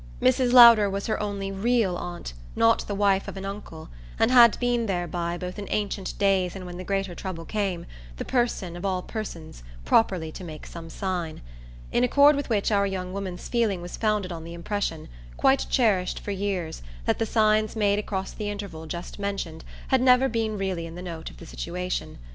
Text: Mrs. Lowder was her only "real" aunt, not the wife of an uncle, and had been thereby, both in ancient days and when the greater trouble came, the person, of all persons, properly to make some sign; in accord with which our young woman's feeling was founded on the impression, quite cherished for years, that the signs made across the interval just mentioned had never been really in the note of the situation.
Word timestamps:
Mrs. 0.19 0.51
Lowder 0.51 0.89
was 0.89 1.05
her 1.05 1.21
only 1.21 1.51
"real" 1.51 1.95
aunt, 1.95 2.33
not 2.55 2.87
the 2.87 2.95
wife 2.95 3.27
of 3.27 3.37
an 3.37 3.45
uncle, 3.45 3.89
and 4.17 4.31
had 4.31 4.59
been 4.59 4.87
thereby, 4.87 5.37
both 5.37 5.59
in 5.59 5.67
ancient 5.69 6.17
days 6.17 6.55
and 6.55 6.65
when 6.65 6.77
the 6.77 6.83
greater 6.83 7.13
trouble 7.13 7.45
came, 7.45 7.85
the 8.17 8.25
person, 8.25 8.75
of 8.75 8.83
all 8.83 9.03
persons, 9.03 9.61
properly 9.85 10.31
to 10.31 10.43
make 10.43 10.65
some 10.65 10.89
sign; 10.89 11.41
in 11.91 12.03
accord 12.03 12.35
with 12.35 12.49
which 12.49 12.71
our 12.71 12.87
young 12.87 13.13
woman's 13.13 13.47
feeling 13.47 13.79
was 13.79 13.95
founded 13.95 14.31
on 14.31 14.43
the 14.43 14.55
impression, 14.55 15.07
quite 15.37 15.67
cherished 15.69 16.19
for 16.19 16.31
years, 16.31 16.81
that 17.05 17.19
the 17.19 17.27
signs 17.27 17.75
made 17.75 17.99
across 17.99 18.31
the 18.31 18.49
interval 18.49 18.87
just 18.87 19.19
mentioned 19.19 19.63
had 19.89 20.01
never 20.01 20.27
been 20.27 20.57
really 20.57 20.87
in 20.87 20.95
the 20.95 21.03
note 21.03 21.29
of 21.29 21.37
the 21.37 21.45
situation. 21.45 22.17